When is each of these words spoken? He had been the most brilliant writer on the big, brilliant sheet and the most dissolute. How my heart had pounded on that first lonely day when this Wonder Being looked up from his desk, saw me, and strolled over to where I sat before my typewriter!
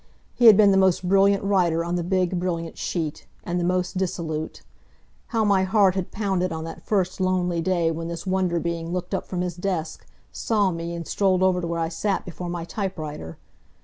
He 0.33 0.47
had 0.47 0.57
been 0.57 0.71
the 0.71 0.79
most 0.79 1.07
brilliant 1.07 1.43
writer 1.43 1.85
on 1.85 1.93
the 1.93 2.01
big, 2.03 2.39
brilliant 2.39 2.75
sheet 2.75 3.27
and 3.43 3.59
the 3.59 3.63
most 3.63 3.97
dissolute. 3.99 4.63
How 5.27 5.43
my 5.45 5.61
heart 5.63 5.93
had 5.93 6.09
pounded 6.11 6.51
on 6.51 6.63
that 6.63 6.81
first 6.81 7.21
lonely 7.21 7.61
day 7.61 7.91
when 7.91 8.07
this 8.07 8.25
Wonder 8.25 8.59
Being 8.59 8.91
looked 8.91 9.13
up 9.13 9.27
from 9.27 9.41
his 9.41 9.55
desk, 9.55 10.07
saw 10.31 10.71
me, 10.71 10.95
and 10.95 11.05
strolled 11.07 11.43
over 11.43 11.61
to 11.61 11.67
where 11.67 11.79
I 11.79 11.89
sat 11.89 12.25
before 12.25 12.49
my 12.49 12.65
typewriter! 12.65 13.37